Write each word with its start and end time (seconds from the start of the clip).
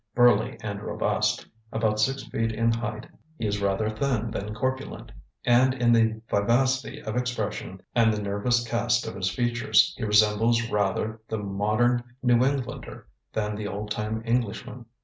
Burly 0.15 0.57
and 0.61 0.81
robust. 0.81 1.45
About 1.71 1.99
six 1.99 2.23
feet 2.23 2.51
in 2.51 2.73
height, 2.73 3.05
he 3.37 3.45
is 3.45 3.61
rather 3.61 3.87
thin 3.87 4.31
than 4.31 4.51
corpulent, 4.55 5.11
and 5.45 5.75
in 5.75 5.91
the 5.91 6.19
vivacity 6.27 6.99
of 7.03 7.15
expression 7.15 7.79
and 7.93 8.11
the 8.11 8.19
nervous 8.19 8.67
cast 8.67 9.05
of 9.05 9.13
his 9.13 9.29
features 9.29 9.93
he 9.95 10.03
resembles 10.03 10.71
rather 10.71 11.21
the 11.27 11.37
modern 11.37 12.03
New 12.23 12.43
Englander 12.43 13.05
than 13.31 13.55
the 13.55 13.67
old 13.67 13.91
time 13.91 14.23
Englishman. 14.25 14.87